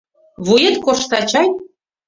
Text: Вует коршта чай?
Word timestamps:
Вует 0.45 0.75
коршта 0.83 1.19
чай? 1.29 1.47